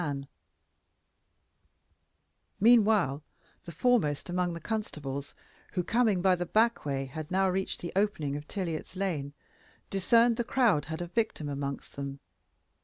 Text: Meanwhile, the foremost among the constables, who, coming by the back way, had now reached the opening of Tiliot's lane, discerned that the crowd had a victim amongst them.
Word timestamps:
Meanwhile, 2.59 3.23
the 3.65 3.71
foremost 3.71 4.31
among 4.31 4.53
the 4.55 4.59
constables, 4.59 5.35
who, 5.73 5.83
coming 5.83 6.23
by 6.23 6.35
the 6.35 6.47
back 6.47 6.85
way, 6.85 7.05
had 7.05 7.29
now 7.29 7.47
reached 7.47 7.81
the 7.81 7.93
opening 7.95 8.35
of 8.35 8.47
Tiliot's 8.47 8.95
lane, 8.95 9.35
discerned 9.91 10.37
that 10.37 10.45
the 10.47 10.51
crowd 10.53 10.85
had 10.85 11.03
a 11.03 11.05
victim 11.07 11.47
amongst 11.47 11.95
them. 11.97 12.19